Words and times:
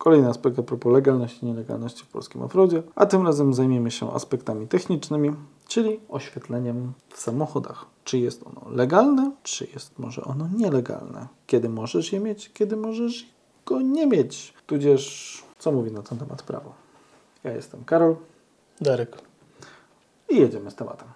Kolejny 0.00 0.28
aspekt 0.28 0.58
a 0.58 0.62
propos 0.62 0.92
legalności 0.92 1.42
i 1.42 1.46
nielegalności 1.46 2.04
w 2.04 2.08
polskim 2.08 2.42
offroadzie, 2.42 2.82
a 2.94 3.06
tym 3.06 3.26
razem 3.26 3.54
zajmiemy 3.54 3.90
się 3.90 4.12
aspektami 4.12 4.68
technicznymi, 4.68 5.32
czyli 5.68 6.00
oświetleniem 6.08 6.92
w 7.08 7.20
samochodach. 7.20 7.86
Czy 8.04 8.18
jest 8.18 8.46
ono 8.46 8.70
legalne, 8.70 9.32
czy 9.42 9.68
jest 9.74 9.98
może 9.98 10.24
ono 10.24 10.48
nielegalne? 10.56 11.28
Kiedy 11.46 11.68
możesz 11.68 12.12
je 12.12 12.20
mieć, 12.20 12.52
kiedy 12.52 12.76
możesz 12.76 13.26
go 13.66 13.80
nie 13.80 14.06
mieć? 14.06 14.54
Tudzież 14.66 15.42
co 15.58 15.72
mówi 15.72 15.92
na 15.92 16.02
ten 16.02 16.18
temat 16.18 16.42
prawo? 16.42 16.72
Ja 17.44 17.52
jestem 17.52 17.84
Karol 17.84 18.16
Darek. 18.80 19.18
i 20.28 20.36
jedziemy 20.36 20.70
z 20.70 20.74
tematem. 20.74 21.08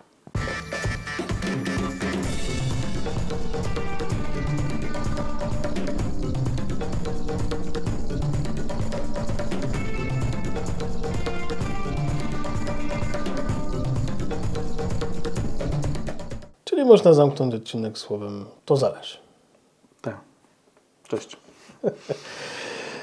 Czyli 16.84 16.92
można 16.92 17.12
zamknąć 17.12 17.54
odcinek 17.54 17.98
słowem 17.98 18.44
to 18.64 18.76
zależy. 18.76 19.18
Tak. 20.02 20.20
Cześć. 21.08 21.36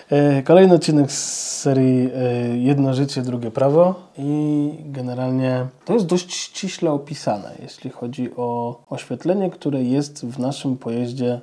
E, 0.09 0.43
Kolejny 0.43 0.73
odcinek 0.75 1.11
z 1.11 1.57
serii 1.59 2.09
e, 2.15 2.57
Jedno 2.57 2.93
życie, 2.93 3.21
drugie 3.21 3.51
prawo 3.51 3.95
i 4.17 4.69
generalnie 4.85 5.67
to 5.85 5.93
jest 5.93 6.05
dość 6.05 6.33
ściśle 6.33 6.91
opisane, 6.91 7.55
jeśli 7.61 7.89
chodzi 7.89 8.35
o 8.35 8.79
oświetlenie, 8.89 9.49
które 9.49 9.83
jest 9.83 10.25
w 10.25 10.39
naszym 10.39 10.77
pojeździe 10.77 11.41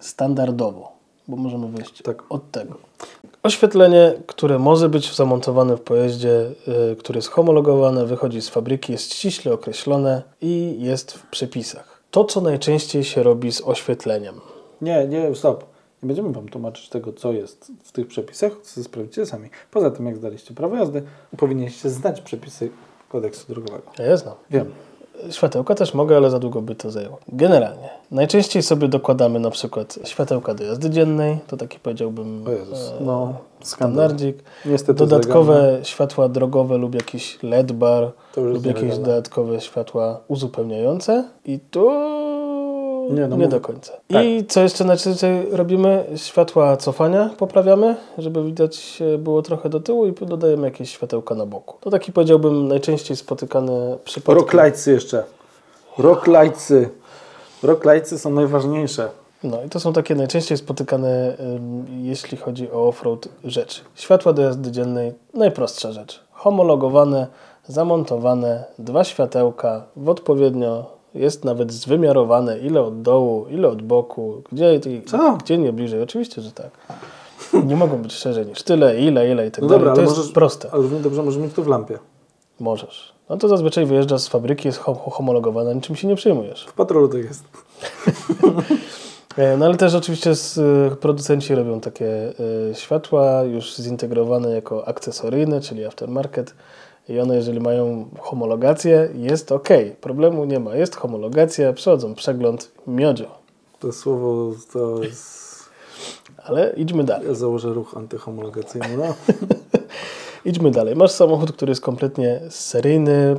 standardowo, 0.00 0.92
bo 1.28 1.36
możemy 1.36 1.68
wyjść 1.68 2.02
Tak. 2.02 2.22
od 2.28 2.50
tego. 2.50 2.78
Oświetlenie, 3.46 4.14
które 4.26 4.58
może 4.58 4.88
być 4.88 5.14
zamontowane 5.14 5.76
w 5.76 5.80
pojeździe, 5.80 6.50
e, 6.92 6.96
które 6.96 7.18
jest 7.18 7.28
homologowane, 7.28 8.06
wychodzi 8.06 8.42
z 8.42 8.48
fabryki, 8.48 8.92
jest 8.92 9.14
ściśle 9.14 9.52
określone 9.52 10.22
i 10.40 10.76
jest 10.78 11.12
w 11.12 11.26
przepisach. 11.26 12.02
To, 12.10 12.24
co 12.24 12.40
najczęściej 12.40 13.04
się 13.04 13.22
robi 13.22 13.52
z 13.52 13.60
oświetleniem. 13.60 14.40
Nie, 14.80 15.06
nie, 15.08 15.34
stop. 15.34 15.64
Nie 16.02 16.06
będziemy 16.06 16.32
Wam 16.32 16.48
tłumaczyć 16.48 16.88
tego, 16.88 17.12
co 17.12 17.32
jest 17.32 17.72
w 17.84 17.92
tych 17.92 18.06
przepisach, 18.06 18.52
co 18.62 18.84
sprawdzicie 18.84 19.26
sami. 19.26 19.50
Poza 19.70 19.90
tym, 19.90 20.06
jak 20.06 20.16
zdaliście 20.16 20.54
prawo 20.54 20.76
jazdy, 20.76 21.02
powinniście 21.36 21.90
znać 21.90 22.20
przepisy 22.20 22.70
kodeksu 23.08 23.52
drogowego. 23.52 23.92
Ja 23.98 24.06
je 24.06 24.18
znam. 24.18 24.34
Wiem. 24.50 24.72
Światełka 25.30 25.74
też 25.74 25.94
mogę, 25.94 26.16
ale 26.16 26.30
za 26.30 26.38
długo 26.38 26.62
by 26.62 26.74
to 26.74 26.90
zajęło. 26.90 27.18
Generalnie. 27.28 27.88
Najczęściej 28.10 28.62
sobie 28.62 28.88
dokładamy 28.88 29.40
na 29.40 29.50
przykład 29.50 29.98
światełka 30.04 30.54
do 30.54 30.64
jazdy 30.64 30.90
dziennej, 30.90 31.38
to 31.46 31.56
taki 31.56 31.78
powiedziałbym 31.78 32.46
O 32.46 32.50
Jezus, 32.50 32.78
e, 32.78 33.04
no, 33.04 33.34
standardzik. 33.60 34.36
Niestety. 34.66 34.98
Dodatkowe 34.98 35.78
światła 35.82 36.28
drogowe 36.28 36.78
lub 36.78 36.94
jakiś 36.94 37.38
LED 37.42 37.72
bar 37.72 38.12
lub 38.36 38.66
jakieś 38.66 38.98
dodatkowe 38.98 39.60
światła 39.60 40.20
uzupełniające 40.28 41.24
i 41.44 41.58
tu 41.70 41.90
Nie, 43.10 43.20
nie, 43.22 43.28
no 43.28 43.36
mów- 43.36 43.48
do 43.48 43.60
końca. 43.60 43.92
Tak. 44.12 44.24
I 44.24 44.44
co 44.48 44.60
jeszcze 44.60 44.84
najczęściej 44.84 45.46
robimy? 45.50 46.04
Światła 46.16 46.76
cofania 46.76 47.30
poprawiamy, 47.38 47.96
żeby 48.18 48.44
widać 48.44 49.02
e, 49.14 49.18
było 49.18 49.42
trochę 49.42 49.68
do 49.68 49.80
tyłu 49.80 50.06
i 50.06 50.12
dodajemy 50.12 50.66
jakieś 50.66 50.90
światełka 50.90 51.34
na 51.34 51.46
boku. 51.46 51.76
To 51.80 51.90
taki 51.90 52.12
powiedziałbym 52.12 52.68
najczęściej 52.68 53.16
spotykany 53.16 53.98
przypadek. 54.04 54.52
Lightsy 54.52 54.92
jeszcze. 54.92 55.24
Rock 57.62 57.84
lightsy 57.84 58.18
są 58.18 58.30
najważniejsze. 58.30 59.08
No 59.42 59.62
i 59.62 59.68
to 59.68 59.80
są 59.80 59.92
takie 59.92 60.14
najczęściej 60.14 60.58
spotykane, 60.58 61.36
jeśli 62.02 62.38
chodzi 62.38 62.70
o 62.70 62.88
offroad 62.88 63.28
rzeczy. 63.44 63.80
Światła 63.94 64.32
do 64.32 64.42
jazdy 64.42 64.70
dziennej, 64.70 65.12
najprostsza 65.34 65.92
rzecz. 65.92 66.20
Homologowane, 66.30 67.26
zamontowane, 67.68 68.64
dwa 68.78 69.04
światełka, 69.04 69.84
w 69.96 70.08
odpowiednio 70.08 70.95
jest 71.16 71.44
nawet 71.44 71.72
zwymiarowane, 71.72 72.58
ile 72.58 72.82
od 72.82 73.02
dołu, 73.02 73.46
ile 73.50 73.68
od 73.68 73.82
boku, 73.82 74.42
gdzie, 74.52 74.80
Co? 75.06 75.36
gdzie 75.44 75.58
nie 75.58 75.72
bliżej. 75.72 76.02
Oczywiście, 76.02 76.42
że 76.42 76.52
tak. 76.52 76.70
Nie 77.64 77.76
mogą 77.76 77.96
być 78.02 78.12
szerzej 78.12 78.46
niż 78.46 78.62
tyle, 78.62 79.00
ile, 79.00 79.30
ile 79.30 79.46
i 79.46 79.50
tak 79.50 79.62
No 79.62 79.68
dalej. 79.68 79.80
dobra, 79.80 79.94
to 79.94 80.00
jest 80.00 80.16
możesz, 80.16 80.32
proste. 80.32 80.68
Ale 80.72 80.82
równie 80.82 81.00
dobrze 81.00 81.22
możesz 81.22 81.42
mieć 81.42 81.52
to 81.54 81.62
w 81.62 81.66
lampie. 81.68 81.98
Możesz. 82.60 83.12
No 83.28 83.36
to 83.36 83.48
zazwyczaj 83.48 83.86
wyjeżdża 83.86 84.18
z 84.18 84.28
fabryki, 84.28 84.68
jest 84.68 84.80
hom- 84.80 85.10
homologowane, 85.10 85.74
niczym 85.74 85.96
się 85.96 86.08
nie 86.08 86.16
przejmujesz. 86.16 86.66
W 86.66 86.72
patrolu 86.72 87.08
tak 87.08 87.24
jest. 87.24 87.44
E, 89.36 89.56
No 89.56 89.66
ale 89.66 89.76
też 89.76 89.94
oczywiście 89.94 90.34
z, 90.34 90.58
y, 90.92 90.96
producenci 90.96 91.54
robią 91.54 91.80
takie 91.80 92.32
y, 92.70 92.74
światła 92.74 93.42
już 93.42 93.74
zintegrowane 93.76 94.50
jako 94.50 94.88
akcesoryjne, 94.88 95.60
czyli 95.60 95.84
aftermarket 95.84 96.54
i 97.08 97.20
one 97.20 97.36
jeżeli 97.36 97.60
mają 97.60 98.08
homologację 98.20 99.08
jest 99.14 99.52
ok, 99.52 99.68
problemu 100.00 100.44
nie 100.44 100.60
ma, 100.60 100.76
jest 100.76 100.96
homologacja, 100.96 101.72
przechodzą 101.72 102.14
przegląd, 102.14 102.72
miodzio. 102.86 103.26
To 103.80 103.92
słowo 103.92 104.52
to 104.72 105.02
jest... 105.02 105.46
Ale 106.44 106.72
idźmy 106.76 107.04
dalej. 107.04 107.28
Ja 107.28 107.34
założę 107.34 107.68
ruch 107.68 107.96
antyhomologacyjny. 107.96 108.96
No. 108.96 109.14
Idźmy 110.44 110.70
dalej. 110.70 110.96
Masz 110.96 111.10
samochód, 111.10 111.52
który 111.52 111.70
jest 111.70 111.80
kompletnie 111.80 112.40
seryjny, 112.50 113.36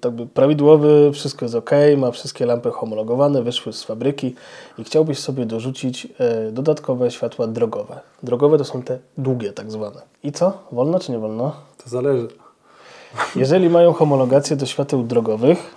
tak 0.00 0.12
by 0.12 0.26
prawidłowy, 0.26 1.10
wszystko 1.12 1.44
jest 1.44 1.54
ok, 1.54 1.70
ma 1.96 2.10
wszystkie 2.10 2.46
lampy 2.46 2.70
homologowane, 2.70 3.42
wyszły 3.42 3.72
z 3.72 3.82
fabryki 3.82 4.34
i 4.78 4.84
chciałbyś 4.84 5.18
sobie 5.18 5.46
dorzucić 5.46 6.08
e, 6.18 6.52
dodatkowe 6.52 7.10
światła 7.10 7.46
drogowe. 7.46 8.00
Drogowe 8.22 8.58
to 8.58 8.64
są 8.64 8.82
te 8.82 8.98
długie 9.18 9.52
tak 9.52 9.70
zwane. 9.70 10.02
I 10.22 10.32
co? 10.32 10.58
Wolno 10.72 11.00
czy 11.00 11.12
nie 11.12 11.18
wolno? 11.18 11.52
To 11.84 11.90
zależy. 11.90 12.28
Jeżeli 13.36 13.70
mają 13.70 13.92
homologację 13.92 14.56
do 14.56 14.66
świateł 14.66 15.02
drogowych, 15.02 15.74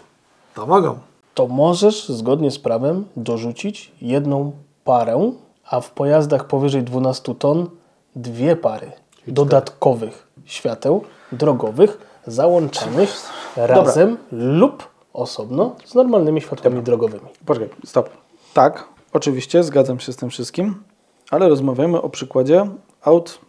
To 0.53 0.66
mogą. 0.68 1.00
to 1.34 1.47
możesz 1.47 2.09
zgodnie 2.09 2.52
z 2.52 2.59
prawem 2.59 3.06
dorzucić 3.16 3.92
jedną 4.02 4.52
parę, 4.84 5.31
a 5.69 5.81
w 5.81 5.92
pojazdach 5.92 6.47
powyżej 6.47 6.84
12 6.84 7.36
ton 7.36 7.69
dwie 8.16 8.56
pary 8.56 8.92
dodatkowych 9.28 10.28
świateł 10.46 11.03
drogowych 11.31 11.97
załączanych 12.28 13.14
razem 13.58 14.18
lub 14.31 14.88
osobno 15.13 15.75
z 15.86 15.96
normalnymi 15.96 16.42
światłami 16.42 16.81
drogowymi. 16.84 17.25
Poczekaj, 17.46 17.69
stop. 17.86 18.09
Tak, 18.53 18.86
oczywiście, 19.13 19.63
zgadzam 19.63 20.00
się 20.00 20.13
z 20.13 20.16
tym 20.16 20.30
wszystkim, 20.30 20.84
ale 21.31 21.50
rozmawiamy 21.50 22.02
o 22.02 22.09
przykładzie 22.09 22.68
aut 23.03 23.40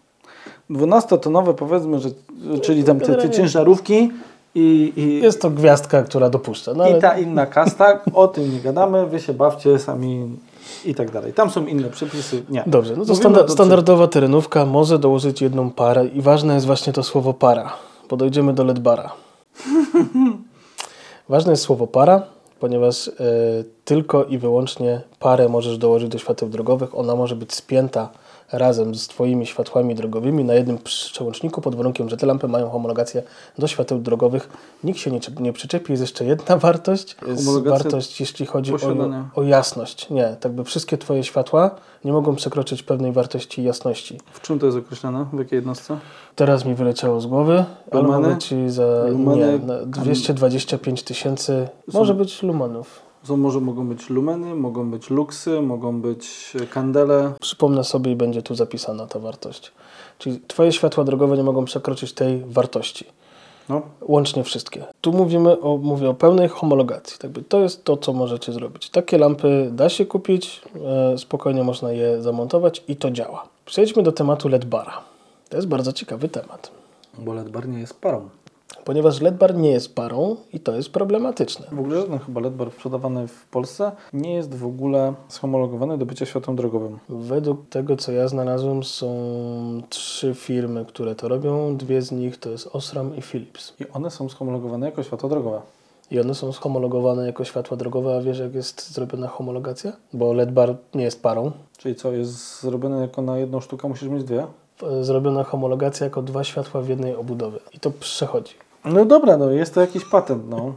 12-tonowe, 0.71 1.55
powiedzmy, 1.55 1.99
że, 2.01 2.09
czyli 2.63 2.85
tam 2.85 3.01
te, 3.01 3.15
te 3.15 3.31
ciężarówki 3.31 4.11
i, 4.55 4.93
i, 4.97 5.23
Jest 5.23 5.43
to 5.43 5.51
gwiazdka, 5.51 6.03
która 6.03 6.31
dopuszcza. 6.31 6.75
No 6.75 6.89
i 6.89 6.91
ale 6.93 7.01
ta 7.01 7.19
inna 7.19 7.47
kasta, 7.47 8.01
o 8.15 8.29
tym 8.29 8.55
nie 8.55 8.61
gadamy, 8.61 9.07
wy 9.07 9.21
się 9.21 9.35
bawcie 9.35 9.79
sami 9.79 10.37
i 10.85 10.95
tak 10.95 11.11
dalej. 11.11 11.33
Tam 11.33 11.51
są 11.51 11.67
inne 11.67 11.89
przepisy, 11.89 12.43
nie. 12.51 12.63
Dobrze, 12.67 12.97
no 12.97 13.05
to 13.05 13.15
standa- 13.15 13.47
do- 13.47 13.49
standardowa 13.49 14.07
terenówka 14.09 14.67
może 14.67 14.99
dołożyć 14.99 15.43
jedną 15.43 15.71
parę 15.71 16.07
i 16.07 16.23
ważne 16.23 16.55
jest 16.55 16.67
właśnie 16.67 16.93
to 16.93 17.03
słowo 17.03 17.35
para, 17.35 17.73
bo 18.11 18.17
dojdziemy 18.17 18.53
do 18.55 18.65
LED-bara. 18.65 19.13
ważne 21.29 21.53
jest 21.53 21.63
słowo 21.63 21.87
para, 21.87 22.23
ponieważ 22.61 23.09
e, 23.09 23.13
tylko 23.85 24.25
i 24.25 24.39
wyłącznie 24.39 25.01
parę 25.19 25.49
możesz 25.49 25.79
dołożyć 25.79 26.09
do 26.09 26.19
świateł 26.19 26.49
drogowych. 26.49 26.99
Ona 26.99 27.17
może 27.17 27.37
być 27.37 27.55
spięta 27.55 28.09
razem 28.53 28.95
z 28.95 29.09
Twoimi 29.09 29.47
światłami 29.47 29.95
drogowymi 29.95 30.45
na 30.45 30.55
jednym 30.55 30.79
przełączniku 30.79 31.61
pod 31.61 31.75
warunkiem, 31.75 32.09
że 32.09 32.17
te 32.17 32.27
lampy 32.27 32.49
mają 32.49 32.71
homologację 32.71 33.23
do 33.59 33.67
świateł 33.67 33.99
drogowych. 33.99 34.49
Nikt 34.85 34.99
się 34.99 35.11
nie, 35.11 35.21
nie 35.41 35.53
przyczepi. 35.53 35.93
Jest 35.93 36.01
jeszcze 36.01 36.25
jedna 36.25 36.57
wartość. 36.57 37.17
Wartość, 37.65 38.21
jeśli 38.21 38.47
chodzi 38.47 38.75
o, 38.75 38.79
o 39.35 39.43
jasność. 39.43 40.11
Nie, 40.11 40.37
tak 40.41 40.53
by 40.53 40.65
wszystkie 40.65 40.99
Twoje 40.99 41.25
światła 41.25 41.71
nie 42.05 42.13
mogą 42.13 42.35
przekroczyć 42.37 42.83
pewnej 42.83 43.13
wartości 43.13 43.65
jasności. 43.65 44.19
W 44.33 44.41
czym 44.41 44.59
to 44.59 44.67
jest 44.67 44.79
określone? 44.79 45.27
W 45.33 45.39
jakiej 45.39 45.57
jednostce? 45.57 45.99
Teraz 46.35 46.65
mi 46.65 46.75
wyleciało 46.75 47.21
z 47.21 47.27
głowy, 47.27 47.65
ale 47.91 48.03
Lumeny? 48.03 48.29
mogę 48.29 48.39
Ci 48.39 48.71
za 48.71 49.05
Lumeny? 49.09 49.59
nie, 49.59 49.67
na 49.67 49.87
225 49.87 51.03
tysięcy 51.03 51.69
może 51.93 52.15
być 52.15 52.43
lumenów. 52.43 53.12
Są, 53.25 53.37
może 53.37 53.61
mogą 53.61 53.87
być 53.89 54.11
lumeny, 54.11 54.55
mogą 54.55 54.91
być 54.91 55.11
luksy, 55.11 55.61
mogą 55.61 56.01
być 56.01 56.53
e, 56.63 56.67
kandele. 56.67 57.33
Przypomnę 57.41 57.85
sobie 57.85 58.13
i 58.13 58.17
będzie 58.17 58.43
tu 58.43 58.55
zapisana 58.55 59.07
ta 59.07 59.19
wartość. 59.19 59.73
Czyli 60.19 60.41
Twoje 60.49 60.73
światła 60.73 61.05
drogowe 61.05 61.37
nie 61.37 61.43
mogą 61.43 61.65
przekroczyć 61.65 62.13
tej 62.13 62.45
wartości. 62.47 63.05
No, 63.69 63.83
Łącznie 64.01 64.45
wszystkie. 64.45 64.85
Tu 65.01 65.13
mówimy 65.13 65.61
o, 65.61 65.77
mówię 65.77 66.09
o 66.11 66.15
pełnej 66.15 66.49
homologacji. 66.49 67.19
Tak 67.19 67.31
by 67.31 67.43
to 67.43 67.61
jest 67.61 67.85
to, 67.85 67.97
co 67.97 68.13
możecie 68.13 68.53
zrobić. 68.53 68.91
Takie 68.91 69.19
lampy 69.19 69.69
da 69.73 69.89
się 69.89 70.07
kupić, 70.07 70.63
e, 71.15 71.19
spokojnie 71.19 71.65
można 71.65 71.93
je 71.93 72.23
zamontować 72.23 72.85
i 72.89 72.97
to 72.97 73.11
działa. 73.11 73.45
Przejdźmy 73.67 74.03
do 74.03 74.13
tematu 74.13 74.49
LED 74.49 74.65
bara. 74.65 75.01
To 75.49 75.57
jest 75.57 75.69
bardzo 75.69 75.93
ciekawy 75.93 76.29
temat. 76.29 76.71
bo 77.19 77.35
LED 77.35 77.49
bar 77.49 77.69
nie 77.69 77.79
jest 77.79 78.01
parą. 78.01 78.29
Ponieważ 78.85 79.21
LED 79.21 79.37
bar 79.37 79.55
nie 79.55 79.71
jest 79.71 79.95
parą 79.95 80.37
i 80.53 80.61
to 80.61 80.77
jest 80.77 80.91
problematyczne. 80.91 81.67
W 81.73 81.79
ogóle 81.81 82.01
żaden 82.01 82.19
chyba 82.19 82.41
LED 82.41 82.55
bar 82.55 82.71
sprzedawany 82.71 83.29
w 83.29 83.47
Polsce 83.47 83.93
nie 84.13 84.35
jest 84.35 84.55
w 84.55 84.67
ogóle 84.67 85.15
schomologowany 85.29 85.99
do 85.99 86.07
bycia 86.07 86.27
światłem 86.27 86.57
drogowym. 86.57 86.99
Według 87.09 87.69
tego, 87.69 87.97
co 87.97 88.13
ja 88.13 88.29
znalazłem, 88.29 88.85
są 88.85 89.13
trzy 89.89 90.35
firmy, 90.35 90.85
które 90.85 91.15
to 91.15 91.29
robią. 91.29 91.77
Dwie 91.77 92.03
z 92.03 92.13
nich 92.13 92.37
to 92.37 92.51
jest 92.51 92.69
Osram 92.73 93.17
i 93.17 93.23
Philips. 93.23 93.75
I 93.81 93.85
one 93.93 94.11
są 94.11 94.29
schomologowane 94.29 94.87
jako 94.87 95.03
światło 95.03 95.29
drogowe. 95.29 95.61
I 96.11 96.21
one 96.21 96.35
są 96.35 96.53
homologowane 96.53 97.27
jako 97.27 97.45
światła 97.45 97.77
drogowe, 97.77 98.17
a 98.17 98.21
wiesz 98.21 98.39
jak 98.39 98.55
jest 98.55 98.93
zrobiona 98.93 99.29
homologacja? 99.29 99.93
Bo 100.13 100.33
LED 100.33 100.53
bar 100.53 100.77
nie 100.95 101.05
jest 101.05 101.23
parą. 101.23 101.51
Czyli 101.79 101.95
co, 101.95 102.13
jest 102.13 102.61
zrobione 102.61 103.01
jako 103.01 103.23
na 103.23 103.39
jedną 103.39 103.61
sztukę, 103.61 103.89
musisz 103.89 104.09
mieć 104.09 104.25
dwie? 104.25 104.47
E, 104.83 105.05
Zrobiona 105.05 105.45
homologacja 105.45 106.05
jako 106.05 106.23
dwa 106.23 106.45
światła 106.45 106.81
w 106.81 106.89
jednej 106.89 107.15
obudowie. 107.17 107.59
I 107.73 107.81
to 107.81 107.91
przechodzi. 107.91 108.55
No 108.85 109.05
dobra, 109.05 109.37
no 109.37 109.51
jest 109.51 109.75
to 109.75 109.81
jakiś 109.81 110.05
patent, 110.05 110.43
no. 110.51 110.73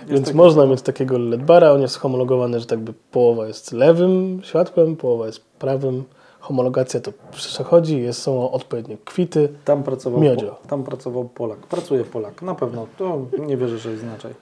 Jest 0.00 0.12
Więc 0.12 0.26
taki- 0.26 0.36
można 0.36 0.66
mieć 0.66 0.82
takiego 0.82 1.18
LED 1.18 1.42
bara, 1.42 1.72
on 1.72 1.80
jest 1.80 1.96
homologowany, 1.96 2.60
że 2.60 2.66
tak 2.66 2.78
by 2.78 2.92
połowa 3.12 3.46
jest 3.46 3.72
lewym 3.72 4.40
światłem, 4.44 4.96
połowa 4.96 5.26
jest 5.26 5.44
prawym. 5.58 6.04
Homologacja 6.40 7.00
to 7.00 7.12
przechodzi, 7.32 8.02
jest, 8.02 8.22
są 8.22 8.50
odpowiednie 8.50 8.96
kwity. 9.04 9.48
Tam 9.64 9.82
pracował, 9.82 10.20
Miodzio. 10.20 10.56
tam 10.68 10.84
pracował 10.84 11.24
Polak. 11.24 11.58
Pracuje 11.58 12.04
Polak, 12.04 12.42
na 12.42 12.54
pewno. 12.54 12.86
To 12.98 13.20
nie 13.38 13.56
wierzę, 13.56 13.78
że 13.78 13.90
jest 13.90 14.02
inaczej. 14.02 14.34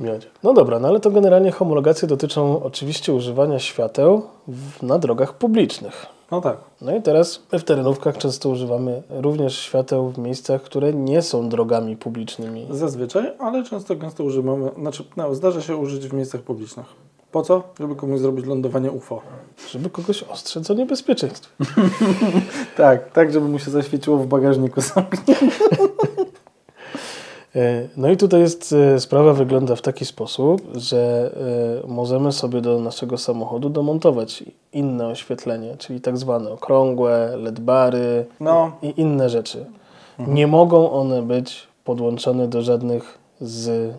Miodzie. 0.00 0.26
No 0.42 0.52
dobra, 0.54 0.78
no 0.78 0.88
ale 0.88 1.00
to 1.00 1.10
generalnie 1.10 1.50
homologacje 1.50 2.08
dotyczą 2.08 2.62
oczywiście 2.62 3.12
używania 3.14 3.58
świateł 3.58 4.22
w, 4.48 4.82
na 4.82 4.98
drogach 4.98 5.34
publicznych. 5.34 6.06
No 6.34 6.40
tak. 6.40 6.56
No 6.80 6.96
i 6.96 7.02
teraz 7.02 7.42
w 7.52 7.62
terenówkach 7.62 8.18
często 8.18 8.48
używamy 8.48 9.02
również 9.10 9.58
świateł 9.58 10.08
w 10.08 10.18
miejscach, 10.18 10.62
które 10.62 10.92
nie 10.92 11.22
są 11.22 11.48
drogami 11.48 11.96
publicznymi. 11.96 12.66
Zazwyczaj, 12.70 13.32
ale 13.38 13.64
często 13.64 13.96
gęsto 13.96 14.24
używamy, 14.24 14.70
znaczy 14.78 15.04
no, 15.16 15.34
zdarza 15.34 15.60
się 15.60 15.76
użyć 15.76 16.08
w 16.08 16.12
miejscach 16.12 16.40
publicznych. 16.40 16.86
Po 17.32 17.42
co? 17.42 17.62
Żeby 17.80 17.96
komuś 17.96 18.20
zrobić 18.20 18.46
lądowanie 18.46 18.90
UFO. 18.90 19.20
Żeby 19.70 19.90
kogoś 19.90 20.22
ostrzec 20.22 20.70
o 20.70 20.74
niebezpieczeństwie. 20.74 21.50
Tak, 22.76 23.12
tak, 23.12 23.32
żeby 23.32 23.48
mu 23.48 23.58
się 23.58 23.70
zaświeciło 23.70 24.18
w 24.18 24.26
bagażniku 24.26 24.82
samochodu. 24.82 25.32
E, 27.56 27.88
No 27.96 28.10
i 28.10 28.16
tutaj 28.16 28.40
jest 28.40 28.72
e, 28.72 29.00
sprawa 29.00 29.32
wygląda 29.32 29.76
w 29.76 29.82
taki 29.82 30.04
sposób, 30.04 30.62
że 30.74 31.30
e, 31.84 31.86
możemy 31.88 32.32
sobie 32.32 32.60
do 32.60 32.80
naszego 32.80 33.18
samochodu 33.18 33.70
domontować 33.70 34.44
inne 34.72 35.06
oświetlenie, 35.06 35.76
czyli 35.76 36.00
tak 36.00 36.18
zwane 36.18 36.50
okrągłe, 36.50 37.36
LED-bary 37.36 38.24
No. 38.40 38.72
i 38.82 39.00
inne 39.00 39.30
rzeczy. 39.30 39.66
Nie 40.18 40.46
mogą 40.46 40.90
one 40.90 41.22
być 41.22 41.66
podłączone 41.84 42.48
do 42.48 42.62
żadnych 42.62 43.18
z, 43.40 43.94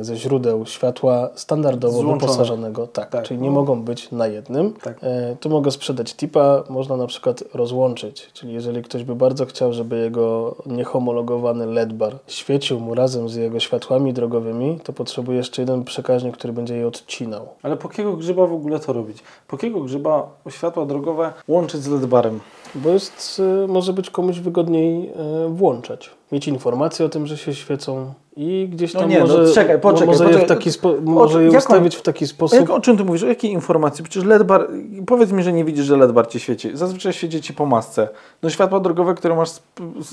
ze 0.00 0.16
źródeł 0.16 0.66
światła 0.66 1.30
standardowo 1.34 1.98
Złączone. 1.98 2.20
wyposażonego. 2.20 2.86
Tak, 2.86 3.10
Tak. 3.10 3.24
czyli 3.24 3.40
nie 3.40 3.50
mogą 3.50 3.82
być 3.82 4.10
na 4.10 4.26
jednym. 4.26 4.72
Tak. 4.82 4.98
E, 5.02 5.36
tu 5.40 5.50
mogę 5.50 5.70
sprzedać 5.70 6.14
tipa, 6.14 6.62
można 6.68 6.96
na 6.96 7.06
przykład 7.06 7.44
rozłączyć. 7.54 8.30
Czyli 8.32 8.52
jeżeli 8.52 8.82
ktoś 8.82 9.04
by 9.04 9.14
bardzo 9.14 9.46
chciał, 9.46 9.72
żeby 9.72 9.98
jego 9.98 10.54
niehomologowany 10.66 11.66
LED 11.66 11.92
bar 11.92 12.16
świecił 12.26 12.80
mu 12.80 12.94
razem 12.94 13.28
z 13.28 13.34
jego 13.34 13.60
światłami 13.60 14.12
drogowymi, 14.12 14.78
to 14.84 14.92
potrzebuje 14.92 15.38
jeszcze 15.38 15.62
jeden 15.62 15.84
przekaźnik, 15.84 16.36
który 16.36 16.52
będzie 16.52 16.76
je 16.76 16.86
odcinał. 16.86 17.48
Ale 17.62 17.76
po 17.76 17.88
jakiego 17.88 18.16
grzyba 18.16 18.46
w 18.46 18.52
ogóle 18.52 18.80
to 18.80 18.92
robić? 18.92 19.18
Po 19.48 19.56
jakiego 19.56 19.80
grzyba 19.80 20.28
światła 20.50 20.86
drogowe 20.86 21.32
łączyć 21.48 21.82
z 21.82 21.88
LED-barem? 21.88 22.40
Bo 22.74 22.90
jest, 22.90 23.42
e, 23.64 23.66
może 23.66 23.92
być 23.92 24.10
komuś 24.10 24.38
wygodniej 24.38 25.08
e, 25.08 25.48
włączać. 25.48 26.10
Mieć 26.32 26.48
informacje 26.48 27.06
o 27.06 27.08
tym, 27.08 27.26
że 27.26 27.36
się 27.38 27.54
świecą 27.54 28.12
i 28.36 28.68
gdzieś 28.72 28.94
No 28.94 29.00
tam 29.00 29.10
no 29.28 29.38
może, 29.38 29.54
czekaj, 29.54 29.80
poczekaj, 29.80 30.06
może, 30.06 30.24
je, 30.24 30.30
w 30.30 30.32
poczekaj. 30.34 30.56
taki 30.56 30.72
spo, 30.72 30.94
może 31.02 31.38
je 31.44 31.46
jaką- 31.46 31.58
ustawić 31.58 31.96
w 31.96 32.02
taki 32.02 32.24
O, 32.24 32.28
sposób. 32.28 32.60
jak, 32.60 32.70
o 32.70 32.80
czym 32.80 32.96
ty 32.96 33.04
mówisz? 33.04 33.22
O 33.22 33.26
jakiej 33.26 33.52
informacji? 33.52 34.04
Przecież 34.04 34.24
LED-bar, 34.24 34.68
powiedz 35.06 35.32
mi, 35.32 35.42
że 35.42 35.52
nie 35.52 35.64
widzisz, 35.64 35.84
że 35.86 35.96
LED-bar 35.96 36.28
ci 36.28 36.40
świeci. 36.40 36.70
Zazwyczaj 36.74 37.12
świeci 37.12 37.40
ci 37.42 37.54
po 37.54 37.66
masce. 37.66 38.08
No 38.42 38.50
światła 38.50 38.80
drogowe, 38.80 39.14
które 39.14 39.34
masz, 39.36 39.50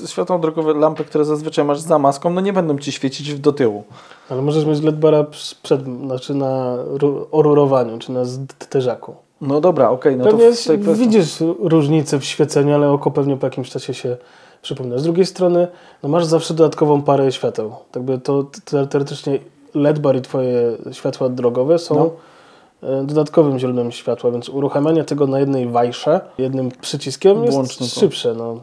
światła 0.07 0.39
drogowe, 0.39 0.73
lampy, 0.73 1.03
które 1.03 1.25
zazwyczaj 1.25 1.65
masz 1.65 1.79
za 1.79 1.99
maską, 1.99 2.29
no 2.29 2.41
nie 2.41 2.53
będą 2.53 2.77
ci 2.77 2.91
świecić 2.91 3.39
do 3.39 3.51
tyłu. 3.51 3.83
Ale 4.29 4.41
możesz 4.41 4.65
mieć 4.65 4.81
LED-bara 4.81 5.25
przed, 5.63 5.81
znaczy 6.05 6.33
na 6.33 6.75
ru- 6.77 7.25
orurowaniu, 7.31 7.99
czy 7.99 8.11
na 8.11 8.25
zderzaku. 8.25 9.15
No 9.41 9.61
dobra, 9.61 9.89
okej, 9.89 10.15
no 10.17 10.23
pewnie 10.23 10.49
to 10.49 10.55
w 10.55 10.63
tej 10.63 10.79
kwestii... 10.79 11.03
widzisz 11.05 11.35
różnicę 11.59 12.19
w 12.19 12.25
świeceniu, 12.25 12.75
ale 12.75 12.91
oko 12.91 13.11
pewnie 13.11 13.37
po 13.37 13.47
jakimś 13.47 13.69
czasie 13.69 13.93
się 13.93 14.17
przypomina. 14.61 14.97
Z 14.97 15.03
drugiej 15.03 15.25
strony, 15.25 15.67
no 16.03 16.09
masz 16.09 16.25
zawsze 16.25 16.53
dodatkową 16.53 17.01
parę 17.01 17.31
świateł. 17.31 17.71
Tak 17.91 18.03
by 18.03 18.17
to 18.17 18.43
te- 18.65 18.87
teoretycznie 18.87 19.39
LED-bar 19.75 20.15
i 20.15 20.21
twoje 20.21 20.71
światła 20.91 21.29
drogowe 21.29 21.79
są 21.79 21.95
No. 21.95 22.89
e, 22.89 23.03
dodatkowym 23.03 23.59
źródłem 23.59 23.91
światła, 23.91 24.31
więc 24.31 24.49
uruchamianie 24.49 25.03
tego 25.03 25.27
na 25.27 25.39
jednej 25.39 25.67
wajsze, 25.67 26.21
jednym 26.37 26.71
przyciskiem 26.81 27.43
jest 27.45 27.95
szybsze. 27.99 28.33
No. 28.33 28.55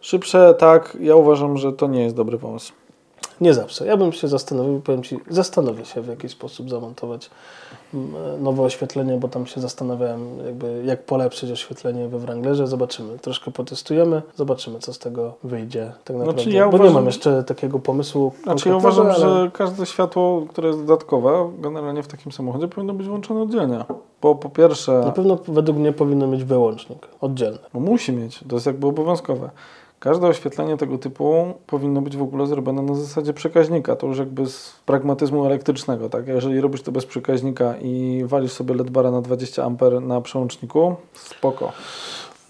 Szybsze, 0.00 0.54
tak, 0.58 0.96
ja 1.00 1.16
uważam, 1.16 1.56
że 1.58 1.72
to 1.72 1.86
nie 1.86 2.02
jest 2.02 2.16
dobry 2.16 2.38
pomysł. 2.38 2.72
Nie 3.40 3.54
zawsze. 3.54 3.86
Ja 3.86 3.96
bym 3.96 4.12
się 4.12 4.28
zastanowił, 4.28 4.80
powiem 4.80 5.02
Ci, 5.02 5.18
zastanowię 5.30 5.84
się 5.84 6.00
w 6.00 6.08
jaki 6.08 6.28
sposób 6.28 6.70
zamontować 6.70 7.30
mm, 7.94 8.42
nowe 8.42 8.62
oświetlenie, 8.62 9.16
bo 9.16 9.28
tam 9.28 9.46
się 9.46 9.60
zastanawiałem, 9.60 10.38
jakby 10.46 10.82
jak 10.84 11.04
polepszyć 11.04 11.50
oświetlenie 11.50 12.08
we 12.08 12.18
Wranglerze. 12.18 12.66
Zobaczymy. 12.66 13.18
Troszkę 13.18 13.50
potestujemy, 13.50 14.22
zobaczymy, 14.36 14.78
co 14.78 14.92
z 14.92 14.98
tego 14.98 15.34
wyjdzie 15.44 15.92
tak 16.04 16.16
naprawdę. 16.16 16.42
Znaczy, 16.42 16.56
ja 16.56 16.68
bo 16.68 16.78
nie 16.78 16.90
mam 16.90 17.06
jeszcze 17.06 17.44
takiego 17.44 17.78
pomysłu 17.78 18.32
Znaczy 18.42 18.68
ja 18.68 18.76
uważam, 18.76 19.06
ale 19.06 19.18
że 19.18 19.50
każde 19.52 19.86
światło, 19.86 20.46
które 20.48 20.68
jest 20.68 20.80
dodatkowe, 20.80 21.52
generalnie 21.58 22.02
w 22.02 22.08
takim 22.08 22.32
samochodzie 22.32 22.68
powinno 22.68 22.94
być 22.94 23.06
włączone 23.06 23.40
oddzielnie. 23.40 23.84
Bo 24.22 24.34
po 24.34 24.48
pierwsze, 24.48 24.92
na 24.92 25.12
pewno 25.12 25.38
według 25.48 25.78
mnie 25.78 25.92
powinno 25.92 26.26
mieć 26.26 26.44
wyłącznik 26.44 27.08
oddzielny. 27.20 27.58
no 27.74 27.80
musi 27.80 28.12
mieć, 28.12 28.44
to 28.48 28.56
jest 28.56 28.66
jakby 28.66 28.86
obowiązkowe. 28.86 29.50
Każde 30.00 30.26
oświetlenie 30.26 30.76
tego 30.76 30.98
typu 30.98 31.54
powinno 31.66 32.00
być 32.00 32.16
w 32.16 32.22
ogóle 32.22 32.46
zrobione 32.46 32.82
na 32.82 32.94
zasadzie 32.94 33.32
przekaźnika. 33.32 33.96
To 33.96 34.06
już 34.06 34.18
jakby 34.18 34.46
z 34.46 34.80
pragmatyzmu 34.86 35.46
elektrycznego, 35.46 36.08
tak? 36.10 36.28
Jeżeli 36.28 36.60
robisz 36.60 36.82
to 36.82 36.92
bez 36.92 37.06
przekaźnika 37.06 37.74
i 37.82 38.22
walisz 38.26 38.52
sobie 38.52 38.74
LED-bara 38.74 39.10
na 39.10 39.20
20 39.20 39.64
A 39.64 40.00
na 40.00 40.20
przełączniku, 40.20 40.96
spoko. 41.14 41.72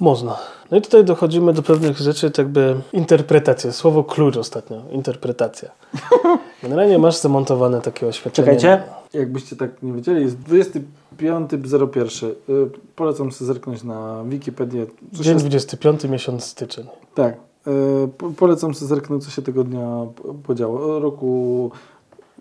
Można. 0.01 0.37
No 0.71 0.77
i 0.77 0.83
tutaj 0.83 1.05
dochodzimy 1.05 1.53
do 1.53 1.63
pewnych 1.63 1.99
rzeczy, 1.99 2.31
tak 2.31 2.49
by 2.49 2.77
interpretacja. 2.93 3.73
Słowo 3.73 4.05
klucz 4.05 4.37
ostatnio. 4.37 4.83
Interpretacja. 4.91 5.71
Generalnie 6.63 6.99
masz 6.99 7.17
zamontowane 7.17 7.81
takie 7.81 8.07
oświetlenie. 8.07 8.61
Czekajcie, 8.61 8.83
jakbyście 9.13 9.57
tak 9.57 9.83
nie 9.83 9.93
wiedzieli, 9.93 10.23
jest 10.23 10.37
25.01. 10.39 12.27
Y, 12.27 12.35
Polecam 12.97 13.33
sobie 13.33 13.47
zerknąć 13.47 13.83
na 13.85 14.25
Wikipedię. 14.25 14.87
Dzień 15.13 15.25
się 15.25 15.35
25, 15.35 16.05
miesiąc 16.05 16.45
styczeń. 16.45 16.87
Tak. 17.15 17.37
Po- 18.19 18.31
Polecam 18.31 18.75
sobie 18.75 18.89
zerknąć, 18.89 19.25
co 19.25 19.31
się 19.31 19.43
tego 19.43 19.65
dnia 19.65 20.07
podziało. 20.47 20.99
Roku 20.99 21.71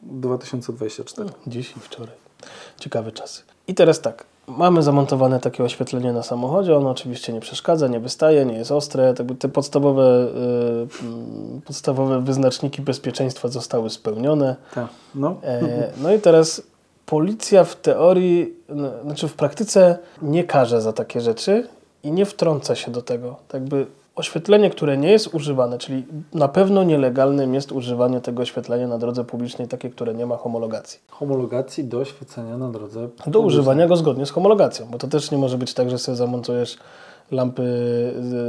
2024. 0.01 1.29
Dziś 1.47 1.77
i 1.77 1.79
wczoraj. 1.79 2.15
Ciekawe 2.79 3.11
czasy. 3.11 3.41
I 3.67 3.75
teraz 3.75 4.01
tak. 4.01 4.25
Mamy 4.47 4.83
zamontowane 4.83 5.39
takie 5.39 5.63
oświetlenie 5.63 6.13
na 6.13 6.23
samochodzie. 6.23 6.77
Ono 6.77 6.89
oczywiście 6.89 7.33
nie 7.33 7.39
przeszkadza, 7.39 7.87
nie 7.87 7.99
wystaje, 7.99 8.45
nie 8.45 8.57
jest 8.57 8.71
ostre. 8.71 9.13
Tak 9.13 9.27
te 9.39 9.49
podstawowe, 9.49 10.27
y, 11.01 11.05
mm, 11.05 11.61
podstawowe 11.65 12.21
wyznaczniki 12.21 12.81
bezpieczeństwa 12.81 13.47
zostały 13.47 13.89
spełnione. 13.89 14.55
Tak. 14.75 14.87
No. 15.15 15.35
E, 15.43 15.89
no 16.01 16.13
i 16.13 16.19
teraz 16.19 16.61
policja 17.05 17.63
w 17.63 17.75
teorii, 17.75 18.53
no, 18.69 18.89
znaczy 19.03 19.27
w 19.27 19.33
praktyce 19.33 19.97
nie 20.21 20.43
karze 20.43 20.81
za 20.81 20.93
takie 20.93 21.21
rzeczy 21.21 21.67
i 22.03 22.11
nie 22.11 22.25
wtrąca 22.25 22.75
się 22.75 22.91
do 22.91 23.01
tego. 23.01 23.35
Tak 23.47 23.63
by 23.63 23.85
oświetlenie, 24.17 24.69
które 24.69 24.97
nie 24.97 25.11
jest 25.11 25.35
używane, 25.35 25.77
czyli 25.77 26.05
na 26.33 26.47
pewno 26.47 26.83
nielegalnym 26.83 27.53
jest 27.53 27.71
używanie 27.71 28.21
tego 28.21 28.41
oświetlenia 28.41 28.87
na 28.87 28.97
drodze 28.97 29.23
publicznej, 29.23 29.67
takie, 29.67 29.89
które 29.89 30.13
nie 30.13 30.25
ma 30.25 30.37
homologacji. 30.37 30.99
Homologacji 31.09 31.83
do 31.83 32.05
świecenia 32.05 32.57
na 32.57 32.69
drodze. 32.69 33.01
Do 33.01 33.07
publicznej. 33.07 33.45
używania 33.45 33.87
go 33.87 33.95
zgodnie 33.95 34.25
z 34.25 34.31
homologacją, 34.31 34.85
bo 34.91 34.97
to 34.97 35.07
też 35.07 35.31
nie 35.31 35.37
może 35.37 35.57
być 35.57 35.73
tak, 35.73 35.89
że 35.89 35.97
sobie 35.97 36.15
zamontujesz 36.15 36.77
lampy, 37.31 37.63